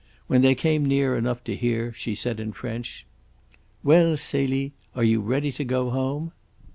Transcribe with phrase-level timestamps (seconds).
[0.25, 3.05] When they came near enough to hear she said in French:
[3.83, 6.31] "Well, Celie, are you ready to go home?"